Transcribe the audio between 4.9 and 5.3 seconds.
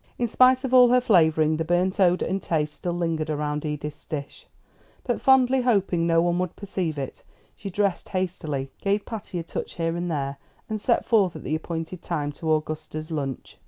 but